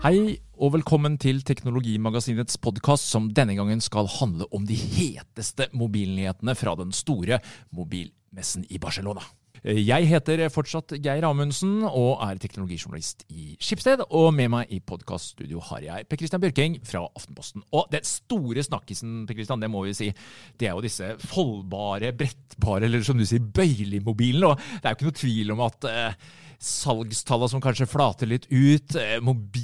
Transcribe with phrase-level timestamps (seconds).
[0.00, 6.54] Hei og velkommen til Teknologimagasinets podkast, som denne gangen skal handle om de heteste mobilnyhetene
[6.56, 7.36] fra den store
[7.76, 9.20] mobilmessen i Barcelona.
[9.60, 14.00] Jeg heter fortsatt Geir Amundsen og er teknologijournalist i Skipsted.
[14.08, 17.66] Og med meg i podkaststudio har jeg Per Christian Bjørking fra Aftenposten.
[17.76, 20.08] Og den store snakkisen, Per Christian, det må vi si,
[20.56, 24.48] det er jo disse foldbare, brettbare, eller som du sier, bøylemobilene.
[24.48, 26.30] Og det er jo ikke noe tvil om at eh,
[26.60, 28.96] salgstallene som kanskje flater litt ut.
[28.96, 29.16] Eh,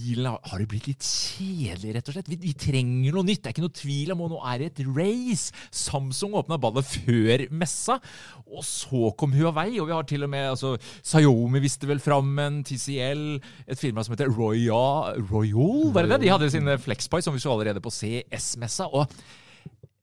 [0.06, 2.28] mobilen har, har det blitt litt kjedelig, rett og slett.
[2.30, 3.42] Vi, vi, trenger noe nytt.
[3.42, 5.52] Det er ikke noe tvil om at nå er det et race.
[5.74, 7.98] Samsung åpna ballet før messa,
[8.46, 9.78] og så kom Huawei.
[9.80, 13.24] Og vi har til og med altså, Xiaomi viste vel fram en TCL,
[13.66, 16.22] et firma som heter Royal, Royal var det det?
[16.26, 18.88] De hadde sine Flexpie, som vi så allerede på CS-messa.
[18.92, 19.10] og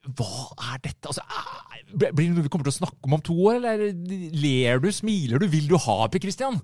[0.04, 1.08] hva er dette?
[1.08, 1.24] Altså,
[1.96, 3.86] blir det noe vi kommer til å snakke om om to år, eller
[4.36, 6.60] ler du, smiler du, vil du ha Per Christian?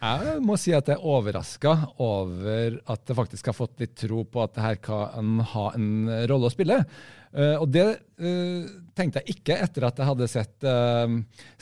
[0.00, 4.22] Jeg må si at jeg er overraska over at jeg faktisk har fått litt tro
[4.24, 5.90] på at det her kan ha en
[6.30, 6.78] rolle å spille.
[7.30, 11.04] Uh, og det uh, tenkte jeg ikke etter at jeg hadde sett uh,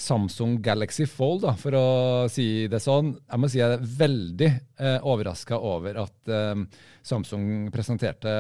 [0.01, 1.89] Samsung Galaxy Fold, da, for å
[2.33, 3.13] si det sånn.
[3.27, 4.49] Jeg må si jeg er veldig
[4.81, 6.33] uh, overraska over at
[7.09, 8.31] Samsung presenterte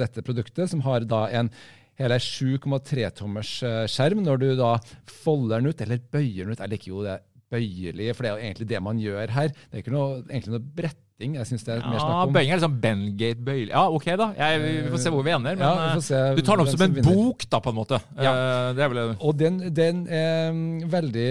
[0.00, 1.50] dette produktet, som har da en
[1.98, 3.50] hele 7,3 tommers
[3.90, 4.22] skjerm.
[4.24, 4.76] Når du da
[5.22, 7.18] folder den ut, eller bøyer den ut Jeg liker jo det
[7.52, 9.52] bøyelige, for det er jo egentlig det man gjør her.
[9.52, 11.36] Det er ikke noe, egentlig noe bretting.
[11.38, 12.34] Jeg synes det er mer snakk om...
[12.36, 13.70] Bøying er liksom Bengate bøyelig.
[13.72, 14.28] Ja, OK, da.
[14.38, 15.58] Jeg, vi får se hvor vi ender.
[15.58, 17.18] Men ja, eh, du tar den opp som en vinner.
[17.18, 18.00] bok, da, på en måte.
[18.16, 18.34] Ja.
[18.36, 19.02] Uh, det er vel...
[19.16, 20.62] Og den, den er
[20.94, 21.28] veldig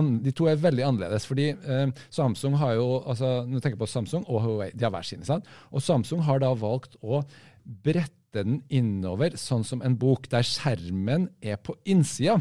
[0.00, 1.28] an, De to er veldig annerledes.
[1.28, 1.52] fordi
[2.10, 5.28] Samsung har jo altså, du tenker på Samsung og Huawei, de har hver sine.
[5.28, 5.46] sant?
[5.70, 7.22] Og Samsung har da valgt å
[7.62, 12.38] brette den innover, sånn som en bok, der skjermen er på innsida.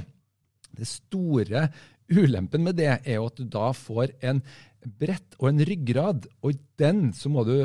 [0.76, 1.70] Det store
[2.14, 4.42] Ulempen med det er jo at du da får en
[4.86, 7.56] brett og en ryggrad, og den så må du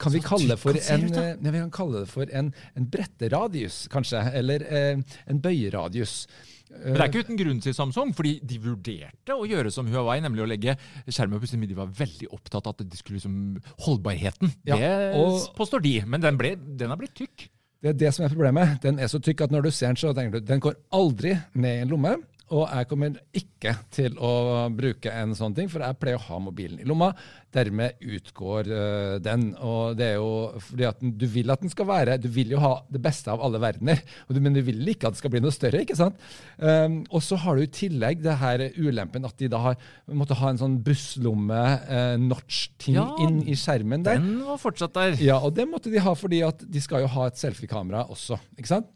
[0.00, 3.82] Kan vi kalle det for en, ja, vi kan kalle det for en, en bretteradius,
[3.92, 4.22] kanskje?
[4.40, 6.24] Eller eh, en bøyeradius.
[6.70, 10.20] Men det er ikke uten grunn til Samsung, fordi de vurderte å gjøre som Huawei,
[10.22, 10.76] nemlig å legge
[11.10, 14.54] skjermen på sin De var veldig opptatt av at de skulle liksom Holdbarheten.
[14.70, 17.50] Ja, det påstår de, men den, ble, den har blitt tykk.
[17.80, 18.76] Det er det som er problemet.
[18.84, 21.32] Den er så tykk at når du ser den, så tenker du den går aldri
[21.56, 22.14] ned i en lomme.
[22.50, 24.32] Og jeg kommer ikke til å
[24.74, 27.12] bruke en sånn ting, for jeg pleier å ha mobilen i lomma.
[27.54, 29.52] Dermed utgår uh, den.
[29.62, 32.60] Og det er jo fordi at du vil at den skal være Du vil jo
[32.62, 35.42] ha det beste av alle verdener, du, men du vil ikke at det skal bli
[35.44, 35.82] noe større.
[35.84, 36.18] ikke sant?
[36.58, 40.38] Um, og så har du i tillegg det her ulempen at de da har måtte
[40.38, 44.18] ha en sånn busslomme, uh, notch-ting ja, inn i skjermen der.
[44.22, 45.18] Den var fortsatt der.
[45.22, 48.40] Ja, og det måtte de ha fordi at de skal jo ha et selfie-kamera også.
[48.58, 48.90] ikke sant?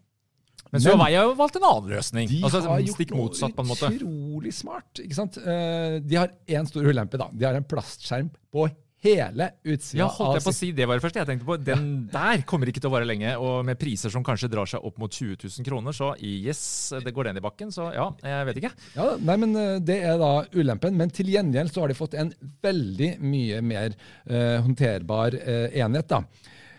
[0.75, 2.31] Men Huawei har jo valgt en annen løsning.
[2.31, 3.91] De altså, har gjort motsatt, på en måte.
[3.95, 5.03] utrolig smart.
[5.05, 5.39] ikke sant?
[5.39, 7.21] Eh, de har én stor ulempe.
[7.21, 7.29] da.
[7.31, 8.67] De har en plastskjerm på
[9.05, 10.01] hele utsida.
[10.01, 11.59] Ja, holdt jeg på å si det var det første jeg tenkte på.
[11.61, 13.35] Den der kommer ikke til å vare lenge.
[13.39, 16.65] Og med priser som kanskje drar seg opp mot 20 000 kroner, så yes,
[17.05, 17.73] det går den i bakken.
[17.75, 18.73] Så ja, jeg vet ikke.
[18.97, 20.99] Ja, nei, men eh, Det er da ulempen.
[20.99, 22.33] Men til gjengjeld så har de fått en
[22.65, 26.11] veldig mye mer uh, håndterbar uh, enhet.
[26.11, 26.25] da.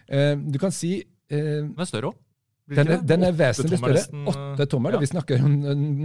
[0.09, 0.97] Uh, du kan si
[1.29, 2.24] Den er større òg.
[2.67, 4.01] Den den er vesentlig større.
[4.31, 4.95] Åtte tommer.
[4.95, 4.99] ja.
[5.03, 5.53] Vi snakker om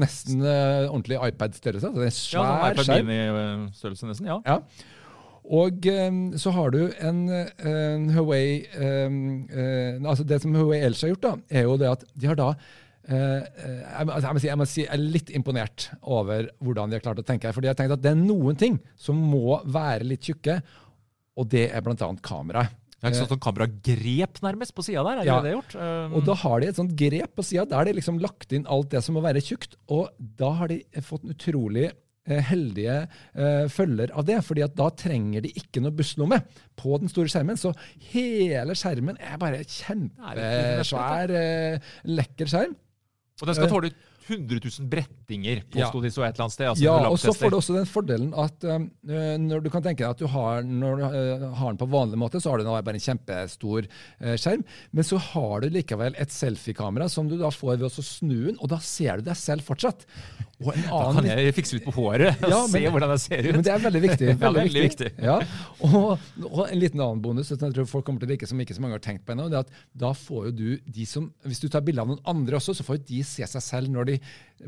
[0.02, 1.88] nesten uh, ordentlig iPad-størrelse.
[1.88, 3.06] Altså det er Ja, sånn iPad skjerm.
[3.08, 4.26] Mini-størrelse nesten.
[4.28, 4.36] Ja.
[4.44, 4.58] Ja.
[5.50, 9.16] Og um, så har du en, en Huawei um,
[9.50, 12.36] uh, altså Det som Huawei ellers har gjort, da, er jo det at de har
[12.38, 15.32] da eh, eh, jeg, må- altså, jeg, må si, jeg må si jeg er litt
[15.34, 17.56] imponert over hvordan de har klart å tenke her.
[17.56, 20.60] fordi jeg har tenkt at det er noen ting som må være litt tjukke,
[21.40, 21.96] og det er bl.a.
[22.22, 22.76] kameraet.
[23.00, 25.20] Det er ikke sånn kameragrep nærmest på sida der?
[25.20, 25.40] Er det Ja.
[25.40, 25.74] det de gjort?
[25.80, 28.66] Um, Og da har de et sånt grep på sida der de liksom lagt inn
[28.68, 29.76] alt det som må være tjukt.
[29.88, 31.86] Og da har de fått en utrolig
[32.26, 34.44] eh, heldige uh, følger av det.
[34.44, 36.42] fordi at da trenger de ikke noe busslomme
[36.76, 37.56] på den store skjermen.
[37.56, 37.72] Så
[38.12, 42.76] hele skjermen er bare kjempesvær, uh, lekker skjerm.
[43.40, 43.92] og den skal tåle
[44.28, 46.02] 100 000 brettinger, påsto Ja.
[46.04, 46.68] de så et eller annet sted.
[46.68, 50.04] Altså, Ja, og så får du også den fordelen at eh, når du kan tenke
[50.04, 52.64] deg at du har, når du eh, har den på vanlig måte, så har du
[52.68, 53.86] nå bare en kjempestor
[54.20, 58.02] eh, skjerm, men så har du likevel et selfiekamera som du da får ved å
[58.04, 60.06] snu den, og da ser du deg selv fortsatt.
[60.60, 63.20] Og en Da kan jeg fikse litt på håret og Ja, men- se hvordan jeg
[63.22, 63.52] ser ut.
[63.56, 64.26] Men det er veldig viktig.
[64.30, 65.08] Ja, Veldig veldig viktig.
[65.10, 65.24] viktig.
[65.24, 65.38] Ja.
[65.80, 66.18] Og,
[66.50, 68.76] og en liten annen bonus som jeg tror folk kommer til å like, som ikke
[68.76, 71.30] så mange har tenkt på ennå, det er at da får jo du de som
[71.48, 73.88] Hvis du tar bilde av noen andre også, så får jo de se seg selv
[73.94, 74.18] når de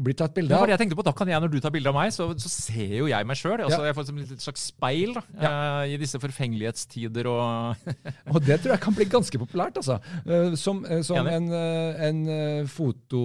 [0.00, 0.65] blir tatt bilde av.
[0.65, 1.05] det jeg tenkte på.
[1.05, 3.37] Da kan jeg, når du tar bilde av meg, så, så ser jo jeg meg
[3.37, 3.61] sjøl.
[3.61, 3.91] Altså, Ja.
[3.93, 7.77] Jeg får som et slags speil da, eh, i disse forfengelighetstider og
[8.33, 9.77] Og det tror jeg kan bli ganske populært.
[9.77, 9.99] altså.
[10.25, 12.67] Eh, Som, eh, som en, en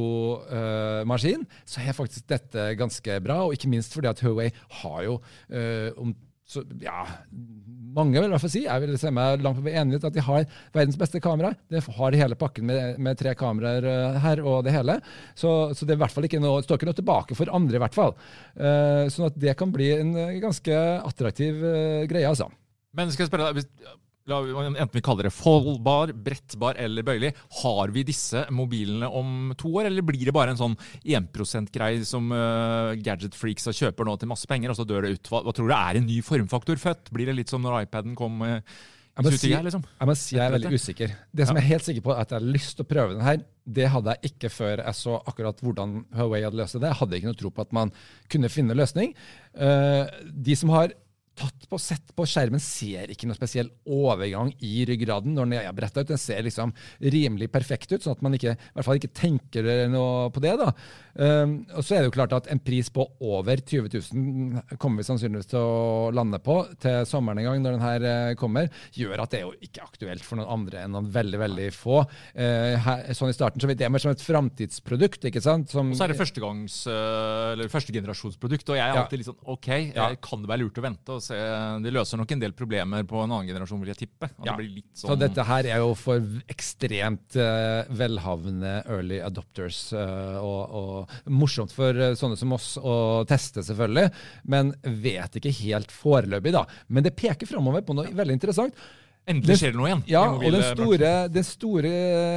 [0.07, 4.49] fotomaskin så har jeg faktisk dette ganske bra, og ikke minst fordi at Huawei
[4.81, 5.19] har jo
[5.49, 6.15] eh, om
[6.47, 7.01] så, ja,
[7.97, 9.99] mange vil i hvert fall si, jeg vil se meg langt på vei enig i
[9.99, 10.45] at de har
[10.75, 11.51] verdens beste kamera.
[11.67, 14.95] De har hele pakken med, med tre kameraer eh, her og det hele.
[15.35, 17.75] Så, så det er i hvert fall ikke noe, står ikke noe tilbake for andre,
[17.75, 18.15] i hvert fall.
[18.55, 22.47] Uh, sånn at det kan bli en eh, ganske attraktiv uh, greie, altså.
[22.95, 23.67] Men skal jeg spørre deg,
[24.27, 27.31] enten vi kaller det foldbar, brettbar eller bøyelig,
[27.61, 30.75] har vi disse mobilene om to år, eller blir det bare en sånn
[31.05, 35.31] 1 %-greie som uh, gadget-freaksa kjøper nå til masse penger, og så dør det ut?
[35.31, 37.11] Hva, hva tror du er en ny formfaktor født?
[37.15, 38.59] Blir det litt som når iPaden kom uh,
[39.17, 39.87] Jeg må, si, liksom?
[39.95, 41.15] jeg må si jeg er veldig usikker.
[41.31, 43.15] Det som jeg er helt sikker på er at jeg har lyst til å prøve
[43.15, 43.41] den her,
[43.79, 46.91] det hadde jeg ikke før jeg så akkurat hvordan Huawei hadde løst det.
[46.91, 47.95] Jeg hadde ikke noe tro på at man
[48.31, 49.15] kunne finne løsning.
[49.55, 50.93] Uh, de som har
[51.37, 55.75] tatt på sett på skjermen, ser ikke noe spesiell overgang i ryggraden når den er
[55.77, 56.09] bretta ut.
[56.09, 59.69] Den ser liksom rimelig perfekt ut, sånn at man ikke, i hvert fall ikke tenker
[59.91, 60.55] noe på det.
[60.59, 60.71] da.
[61.17, 65.01] Um, og så er det jo klart at En pris på over 20 000 kommer
[65.01, 68.69] vi sannsynligvis til å lande på til sommeren en gang, når den her eh, kommer,
[68.93, 72.03] gjør at det er jo ikke aktuelt for noen andre enn noen veldig veldig få.
[72.37, 75.25] Eh, her, sånn i starten så vidt det er mer som et framtidsprodukt.
[75.25, 75.69] ikke sant?
[75.73, 79.01] Som, Og så er det førstegangs, uh, eller førstegenerasjonsprodukt, og jeg er Ja.
[79.03, 80.09] alltid litt sånn OK, Ja.
[80.11, 81.33] eh, kan det være lurt å vente og se?
[81.81, 84.29] De løser nok en del problemer på en annen generasjon, vil jeg tippe.
[84.45, 84.51] Ja.
[84.53, 85.19] det blir litt Så sånn...
[85.19, 89.91] dette her er jo for ekstremt eh, velhavende early adopters.
[89.93, 94.11] eh, og, og morsomt for eh, sånne som oss å teste, selvfølgelig.
[94.53, 96.65] Men vet ikke helt foreløpig, da.
[96.87, 98.87] Men det peker framover på noe veldig interessant.
[99.27, 100.01] Endelig skjer det noe igjen.
[100.07, 101.89] Ja, og den store, den store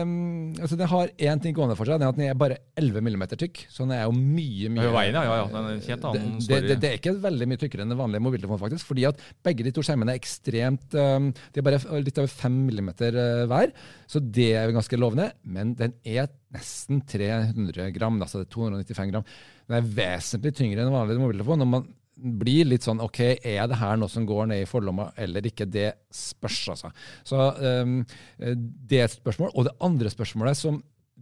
[0.03, 0.15] um,
[0.59, 2.01] altså Den har én ting gående for seg.
[2.01, 3.61] Det er at den er bare 11 mm tykk.
[3.71, 5.45] Så den er jo mye, mye Ja, veien, ja, ja.
[5.53, 8.25] Den er helt annen det, det, det er ikke veldig mye tykkere enn den vanlige
[8.27, 8.89] mobiltelefonen, faktisk.
[8.91, 12.59] Fordi at begge de to skjermene er ekstremt um, De er bare litt over 5
[12.67, 13.23] mm uh,
[13.53, 13.77] hver.
[14.11, 15.31] Så det er ganske lovende.
[15.47, 18.19] Men den er nesten 300 gram.
[18.27, 19.31] Altså 295 gram.
[19.71, 21.63] Den er vesentlig tyngre enn en vanlig mobiltelefon.
[21.63, 21.89] Når man
[22.21, 25.69] blir litt sånn OK, er det her noe som går ned i forlomma eller ikke?
[25.71, 26.93] Det spørs, altså.
[27.27, 28.01] Så um,
[28.39, 29.53] det er et spørsmål.
[29.55, 30.81] Og det andre spørsmålet som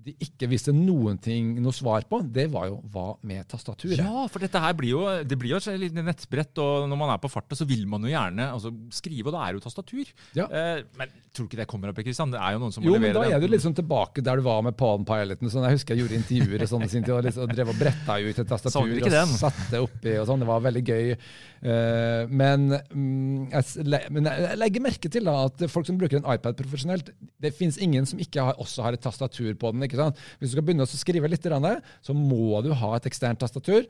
[0.09, 4.01] de ikke visste noen ting, noe svar på, det var jo hva med tastaturet?
[4.01, 7.15] Ja, for dette her blir jo, det blir jo et lite nettbrett, og når man
[7.15, 10.13] er på farta, så vil man jo gjerne altså, skrive, og da er jo tastatur.
[10.39, 10.49] Ja.
[10.49, 12.33] Eh, men tror du ikke det kommer opp, Kristian?
[12.33, 14.41] Det er jo noen som Jo, må men levere da er du liksom tilbake der
[14.41, 15.51] du var med Palm Piloten.
[15.53, 15.67] Sånn.
[15.69, 17.79] Jeg husker jeg gjorde intervjuer og sånn i sin tid, og, liksom, og drev og
[17.79, 19.37] bretta ut et tastatur og den.
[19.39, 20.43] satte oppi og sånn.
[20.43, 21.13] Det var veldig gøy.
[21.59, 26.29] Eh, men, mm, jeg, men jeg legger merke til da, at folk som bruker en
[26.35, 27.13] iPad profesjonelt,
[27.43, 29.87] det fins ingen som ikke har, også har et tastatur på den.
[29.87, 29.98] ikke?
[30.39, 33.87] Hvis du skal begynne å skrive litt, så må du ha et eksternt tastatur.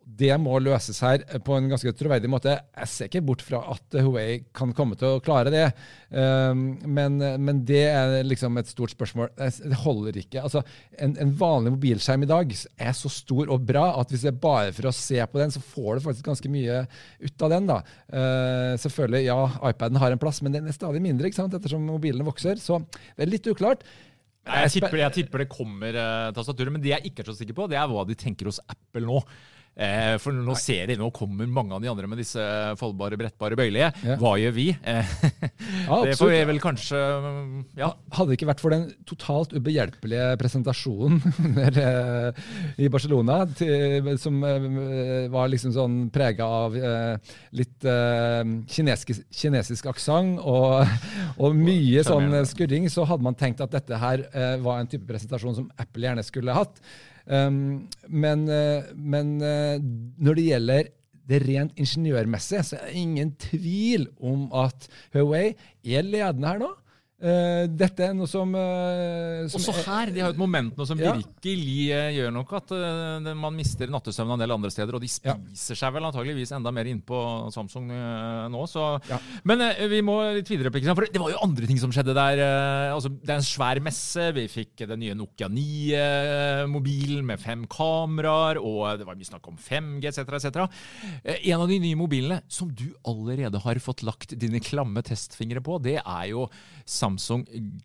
[0.00, 2.54] Det må løses her på en ganske troverdig måte.
[2.72, 5.66] Jeg ser ikke bort fra at Huawei kan komme til å klare det,
[6.10, 9.30] um, men, men det er liksom et stort spørsmål.
[9.36, 10.42] Det holder ikke.
[10.42, 10.64] Altså,
[10.98, 14.42] en, en vanlig mobilskjerm i dag er så stor og bra at hvis det er
[14.42, 16.82] bare for å se på den, så får du faktisk ganske mye
[17.22, 17.70] ut av den.
[17.70, 17.80] da.
[18.10, 19.40] Uh, selvfølgelig, ja,
[19.70, 21.54] iPaden har en plass, men den er stadig mindre ikke sant?
[21.54, 22.58] ettersom mobilene vokser.
[22.58, 23.86] Så det er litt uklart.
[24.48, 27.36] Nei, jeg, tipper, jeg tipper det kommer uh, tastaturer, men det jeg ikke er så
[27.36, 29.20] sikker på, det er hva de tenker hos Apple nå.
[29.80, 32.42] Eh, for nå ser de, nå kommer mange av de andre med disse
[32.76, 33.92] foldbare, brettbare, bøyelige.
[34.04, 34.16] Ja.
[34.20, 34.66] Hva gjør vi?
[34.82, 35.12] Eh,
[35.86, 36.98] Ja, det får vi vel kanskje
[37.78, 37.92] Ja.
[38.16, 41.20] Hadde det ikke vært for den totalt ubehjelpelige presentasjonen
[41.58, 42.42] der, eh,
[42.82, 48.42] i Barcelona, til, som eh, var liksom sånn prega av eh, litt eh,
[48.74, 50.82] kinesisk, kinesisk aksent og,
[51.42, 55.06] og mye sånn skurring, så hadde man tenkt at dette her eh, var en type
[55.08, 56.82] presentasjon som Apple gjerne skulle hatt.
[57.26, 59.76] Um, men eh, men eh,
[60.18, 60.90] når det gjelder
[61.30, 65.52] det rent ingeniørmessige, så er det ingen tvil om at Huawei
[65.84, 66.70] er ledende her nå.
[67.20, 70.72] Eh, dette er noe som, uh, som Også er- her, de har jo et moment
[70.78, 71.10] nå som Ja.
[71.12, 72.46] virkelig uh, gjør noe.
[72.56, 75.34] at uh, man mister nattesøvnen en del andre steder, og de Ja.
[75.36, 78.62] spiser seg vel antageligvis enda mer innpå Samsung nå.
[78.66, 79.02] Så.
[79.10, 79.18] Ja.
[79.44, 79.58] Men
[79.90, 82.40] vi må litt videre, på, for det var jo andre ting som skjedde der.
[82.94, 84.32] altså, det er en svær messe.
[84.32, 89.58] Vi fikk den nye Nokia 9-mobilen med fem kameraer, og det var mye snakk om
[89.60, 90.20] 5G etc.
[90.40, 90.70] etc.
[91.44, 95.76] En av de nye mobilene som du allerede har fått lagt dine klamme testfingre på,
[95.82, 96.48] det er jo
[96.86, 97.09] Samsung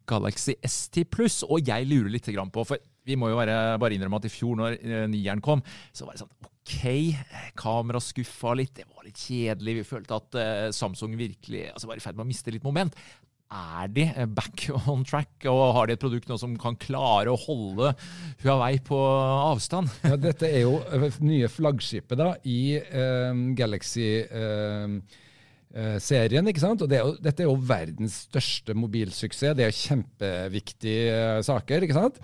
[0.07, 1.43] Galaxy ST Pluss.
[1.47, 4.77] Og jeg lurer litt på, for vi må jo bare, innrømme at i fjor, når
[4.81, 5.61] eh, nieren kom,
[5.93, 6.79] så var det sånn OK,
[7.59, 9.75] kamera skuffa litt, det var litt kjedelig.
[9.79, 12.97] Vi følte at eh, Samsung virkelig altså, var i ferd med å miste litt moment.
[13.53, 17.29] Er de eh, back on track, og har de et produkt nå som kan klare
[17.29, 17.93] å holde
[18.41, 19.93] Huawei på avstand?
[20.01, 23.29] Ja, dette er jo eh, nye flaggskipet da, i eh,
[25.75, 26.47] Galaxy-serien.
[26.47, 26.81] ikke sant?
[26.81, 29.55] Og det er jo, dette er jo verdens største mobilsuksess.
[29.55, 31.83] Det er jo kjempeviktige eh, saker.
[31.83, 32.19] ikke sant?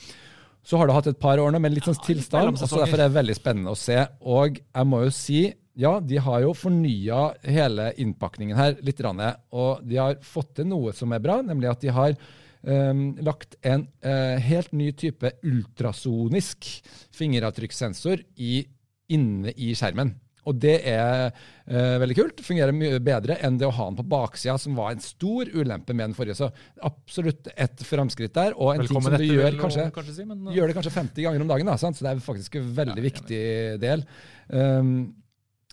[0.64, 3.00] Så har det hatt et par år nå med litt sånn tilstand, og så derfor
[3.00, 3.98] er det veldig spennende å se.
[4.22, 5.42] Og jeg må jo si,
[5.74, 9.02] ja, de har jo fornya hele innpakningen her litt.
[9.02, 12.14] Og de har fått til noe som er bra, nemlig at de har
[12.62, 16.70] um, lagt en uh, helt ny type ultrasonisk
[17.18, 20.14] fingeravtrykkssensor inne i skjermen.
[20.50, 22.42] Og det er eh, veldig kult.
[22.46, 25.94] Fungerer mye bedre enn det å ha den på baksida, som var en stor ulempe
[25.94, 26.40] med den forrige.
[26.40, 26.50] Så
[26.88, 30.50] absolutt et framskritt der, og en Velkommen ting som du gjør kanskje, kanskje si, men,
[30.56, 31.70] gjør det kanskje 50 ganger om dagen.
[31.70, 32.00] Da, sant?
[32.00, 33.44] Så det er faktisk en veldig Ja, viktig
[33.84, 34.06] del.
[34.50, 34.96] Um,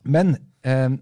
[0.04, 0.36] men
[0.68, 0.98] um,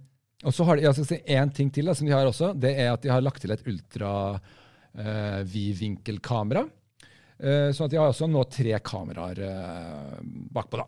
[0.47, 2.53] og så har de, jeg skal si en ting til da, som de har også.
[2.55, 6.63] Det er at de har lagt til et ultra uh, vidvinkelkamera.
[7.37, 10.21] Uh, sånn at de har også nå tre kameraer uh,
[10.55, 10.85] bakpå.
[10.85, 10.87] da.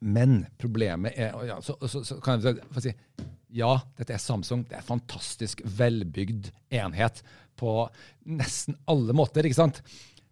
[0.00, 2.94] Men problemet er ja, så, så, så kan jeg få si
[3.56, 4.66] ja, dette er Samsung.
[4.68, 7.22] Det er en fantastisk velbygd enhet
[7.58, 7.72] på
[8.28, 9.46] nesten alle måter.
[9.46, 9.80] ikke sant?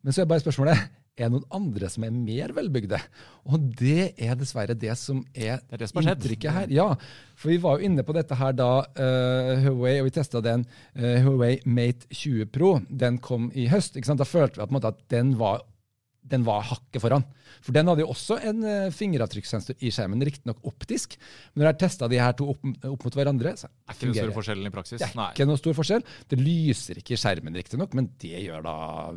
[0.04, 0.82] Men så er bare spørsmålet
[1.16, 2.98] er det noen andre som er mer velbygde.
[3.48, 6.74] Og det er dessverre det som er, Det er det som inntrykket her.
[6.76, 6.90] Ja,
[7.34, 10.66] for vi var jo inne på dette her da uh, Huawei, og vi testa den
[10.98, 12.74] uh, Huawei Mate 20 Pro.
[12.90, 13.96] Den kom i høst.
[13.96, 14.20] ikke sant?
[14.20, 15.64] Da følte vi at, måte, at den var
[16.30, 17.24] den var hakket foran.
[17.64, 21.16] For den hadde jo også en uh, fingeravtrykkssensor i skjermen, riktignok optisk.
[21.54, 24.28] Men når jeg testa de her to opp, opp mot hverandre, så ikke den fungerer
[24.28, 25.00] store forskjellen i praksis.
[25.02, 25.30] det er Nei.
[25.34, 26.04] ikke noe stor forskjell.
[26.32, 28.76] Det lyser ikke i skjermen, riktignok, men det gjør da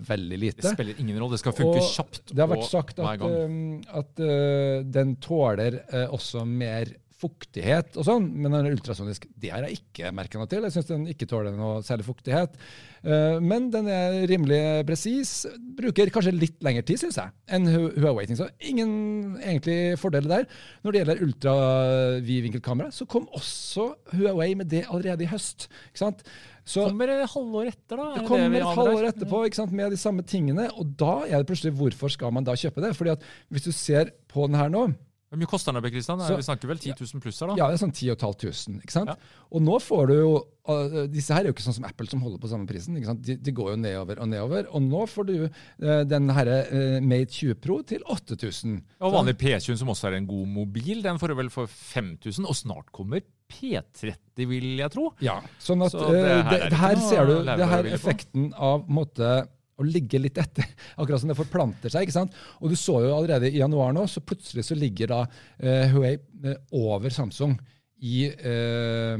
[0.09, 0.63] veldig lite.
[0.63, 1.37] Det spiller ingen rolle.
[1.37, 2.23] Det skal funke Og kjapt.
[2.31, 3.37] Det har vært sagt at, at, gang.
[3.37, 9.25] um, at uh, den tåler uh, også mer fuktighet og sånn, men den er ultrasonisk.
[9.35, 10.63] Det har jeg ikke merka noe til.
[10.63, 12.55] Jeg syns den ikke tåler noe særlig fuktighet.
[13.03, 15.33] Uh, men den er rimelig presis.
[15.79, 18.25] Bruker kanskje litt lengre tid, syns jeg, enn Hu- Huawei.
[18.39, 18.93] Så ingen
[19.41, 20.47] egentlig fordeler der.
[20.85, 25.67] Når det gjelder ultravidvinkelkamera, så kom også Huawei med det allerede i høst.
[25.91, 26.23] ikke sant?
[26.69, 28.07] Så, Kommer det halvår etter, da?
[28.19, 31.47] Det kommer et halvår etterpå ikke sant, med de samme tingene, og da er det
[31.49, 32.91] plutselig hvorfor skal man da kjøpe det?
[32.97, 34.83] Fordi at Hvis du ser på den her nå,
[35.29, 36.21] Hvor mye koster den, Kristian?
[36.25, 37.57] Vi snakker vel 10 000 pluss her, da?
[37.59, 38.79] ja, det er sånn 10 500.
[38.81, 39.11] Ikke sant?
[39.13, 39.43] Ja.
[39.53, 42.23] Og nå får du jo uh, Disse her er jo ikke sånn som Apple som
[42.25, 42.97] holder på samme prisen.
[42.97, 43.21] Ikke sant?
[43.27, 44.69] De, de går jo nedover og nedover.
[44.73, 48.79] Og nå får du uh, den herre uh, Mate 20 Pro til 8000.
[49.05, 52.49] Og vanlig P20, som også er en god mobil, den får du vel for 5000.
[52.49, 55.11] Og snart kommer P30, vil jeg tro.
[55.25, 57.93] Ja, sånn at Så det det, her er det, ikke her ser du det her
[57.93, 59.31] effekten av måte,
[59.79, 60.67] å ligge litt etter.
[60.99, 62.05] Akkurat som det forplanter seg.
[62.05, 62.35] ikke sant?
[62.59, 66.15] Og du så jo allerede i januar nå, så plutselig så ligger da uh, Huawei
[66.15, 67.55] eh, over Samsung
[67.99, 69.15] i, eh,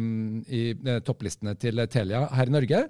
[0.55, 2.83] i eh, topplistene til Telia her i Norge.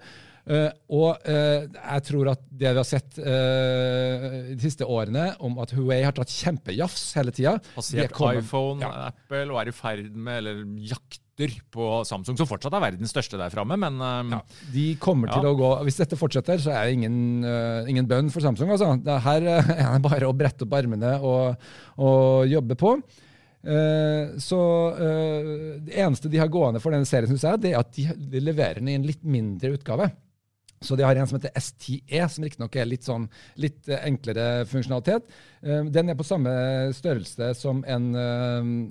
[0.50, 5.60] Uh, og uh, jeg tror at det vi har sett uh, de siste årene om
[5.62, 10.39] at Huawei har tatt kjempejafs hele tida Passert iPhone, Apple, og er i ferd med,
[10.39, 14.01] eller jakter på Samsung, som fortsatt er verdens største der framme, men
[14.34, 14.41] Ja,
[14.74, 17.46] de kommer til å gå Hvis dette fortsetter, så er det ingen,
[17.88, 18.74] ingen bønn for Samsung.
[18.74, 18.89] Altså.
[19.05, 22.98] Det her er det bare å brette opp armene og, og jobbe på.
[23.63, 24.61] Eh, så
[24.95, 28.41] eh, Det eneste de har gående for denne serien, synes jeg, det er at de,
[28.41, 30.09] leverer den i en litt mindre utgave.
[30.79, 33.25] Så de har en som heter STE, som riktignok er litt, sånn,
[33.59, 35.27] litt eh, enklere funksjonalitet.
[35.91, 36.51] Den er på samme
[36.95, 38.05] størrelse som en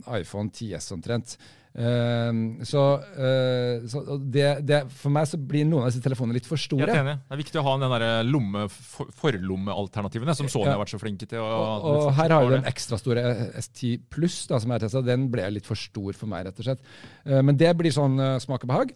[0.04, 1.38] iPhone 10S omtrent.
[1.78, 6.48] Uh, så, uh, så det, det, for meg så blir noen av disse telefonene litt
[6.48, 6.88] for store.
[6.88, 7.18] Helt enig.
[7.22, 10.74] Det er viktig å ha den der lomme, for, forlommealternativene som Sony ja.
[10.74, 11.44] har vært så flinke til.
[11.44, 13.24] Å, og, og her har vi den ekstra store
[13.60, 15.04] S10 Pluss som er testa.
[15.06, 16.82] Den ble litt for stor for meg, rett og slett.
[17.28, 18.92] Uh, men det blir sånn smak og behag.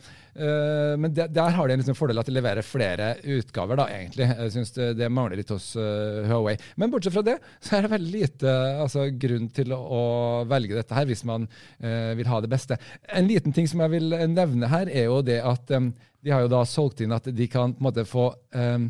[0.98, 4.26] men det, der har de en liksom fordel at de leverer flere utgaver, da, egentlig.
[4.26, 6.56] Jeg syns det, det, mangler litt hos Huawei.
[6.80, 10.02] Men bortsett fra det, så er det veldig lite altså, grunn til å, å
[10.48, 11.46] velge dette her hvis man
[11.78, 12.78] vil ha det beste beste.
[13.12, 15.90] En liten ting som jeg vil nevne her, er jo det at um,
[16.22, 18.88] de har jo da solgt inn at de kan på en måte få um,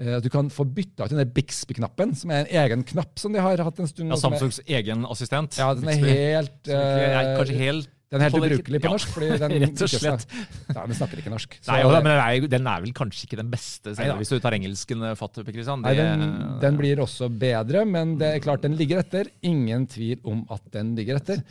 [0.00, 3.34] at du kan få bytta ut den der Bixby-knappen, som er en egen knapp som
[3.34, 4.08] de har hatt en stund.
[4.08, 5.58] Ja, Samsungs er, egen assistent.
[5.60, 8.92] Ja, den er helt uh, Kanskje helt den er helt ubrukelig på ja.
[8.96, 9.10] norsk.
[9.14, 10.24] fordi den Rett og slett.
[10.66, 11.52] Ja, Den snakker ikke norsk.
[11.68, 14.40] Nei, ja, men den er, den er, vel kanskje ikke den beste, selv, hvis du
[14.42, 15.38] tar engelsken fatt.
[15.46, 15.84] Kristian.
[15.84, 16.24] Nei, den,
[16.62, 19.30] den, blir også bedre, men det er klart den ligger etter.
[19.46, 21.44] Ingen tvil om at den ligger etter.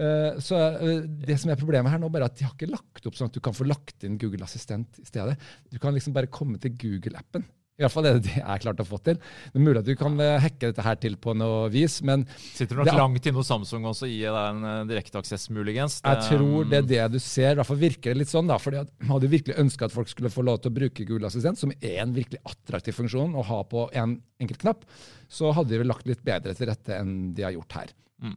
[0.00, 3.06] Eh, så eh, Det som er problemet her nå, bare at de har ikke lagt
[3.06, 5.36] opp sånn at du kan få lagt inn Google Assistent i stedet.
[5.70, 7.44] Du kan liksom bare komme til Google-appen.
[7.80, 9.16] I hvert fall er det det jeg klart å få til.
[9.16, 12.26] Det er mulig at du kan eh, hacke dette her til på noe vis, men
[12.52, 16.00] Sitter du nok langt inne hos Samsung også i en direkteaksess, muligens?
[16.04, 17.54] Jeg tror det er det du ser.
[17.54, 18.50] I hvert fall virker det litt sånn.
[18.50, 21.60] da, fordi hadde virkelig ønska at folk skulle få lov til å bruke Google Assistent,
[21.60, 24.84] som er en virkelig attraktiv funksjon å ha på en enkelt knapp.
[25.32, 27.96] Så hadde de vel lagt litt bedre til rette enn de har gjort her.
[28.20, 28.36] Mm.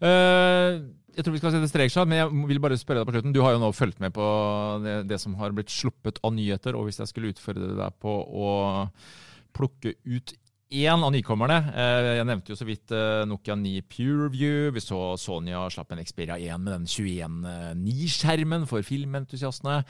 [0.00, 0.80] Uh,
[1.18, 3.32] jeg tror vi skal sette strek, men jeg vil bare spørre deg på slutten.
[3.34, 4.26] Du har jo nå fulgt med på
[4.84, 6.78] det, det, som har blitt sluppet av nyheter.
[6.78, 8.52] og Hvis jeg skulle utfordre deg på å
[9.56, 10.36] plukke ut
[10.68, 14.68] én av nykommerne uh, Jeg nevnte jo så vidt uh, Nokia 9 PureView.
[14.76, 19.80] Vi så Sonya slapp en Xperia 1 med den 21.9-skjermen for filmentusiastene.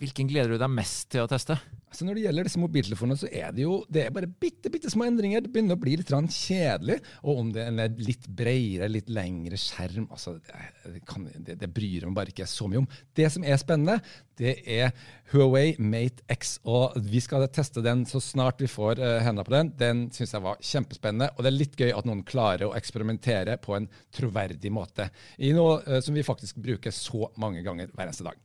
[0.00, 1.54] Hvilken gleder du deg mest til å teste?
[1.94, 4.90] Altså Når det gjelder disse mobiltelefonene, så er det jo det er bare bitte, bitte
[4.90, 5.44] små endringer.
[5.44, 6.96] Det begynner å bli litt kjedelig.
[7.22, 11.68] Og om det er en litt bredere, litt lengre skjerm altså det, kan, det, det
[11.70, 12.88] bryr jeg meg bare ikke så mye om.
[13.14, 14.00] Det som er spennende,
[14.42, 14.90] det er
[15.30, 16.56] Huawei Mate X.
[16.66, 19.70] Og vi skal teste den så snart vi får uh, hendene på den.
[19.78, 21.30] Den syns jeg var kjempespennende.
[21.36, 23.86] Og det er litt gøy at noen klarer å eksperimentere på en
[24.18, 25.06] troverdig måte.
[25.38, 28.42] I noe uh, som vi faktisk bruker så mange ganger hver eneste dag.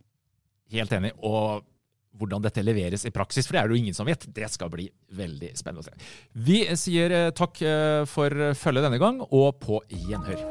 [0.74, 1.14] Helt enig.
[1.26, 1.66] Og
[2.20, 4.26] hvordan dette leveres i praksis, for det er det jo ingen som vet.
[4.36, 6.12] Det skal bli veldig spennende å se.
[6.50, 10.44] Vi sier eh, takk eh, for følget denne gang, og på gjenhør.